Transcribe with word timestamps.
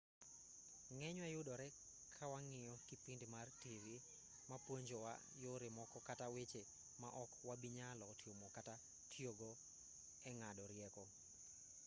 ng'enywa 0.95 1.27
yudore 1.35 1.67
kawang'iyo 2.17 2.73
kipindi 2.87 3.25
mar 3.35 3.47
tivi 3.61 3.95
ma 4.49 4.57
puonjowa 4.65 5.13
yore 5.43 5.67
moko 5.77 5.97
kata 6.07 6.25
weche 6.35 6.61
ma 7.01 7.09
ok 7.23 7.31
wabinyalo 7.49 8.07
timo 8.21 8.45
kata 8.55 8.75
tiyogo 9.11 9.51
eng'ado 10.29 10.63
rieko 10.71 11.03